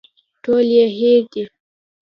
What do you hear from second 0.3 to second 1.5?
ټول يې هېر دي.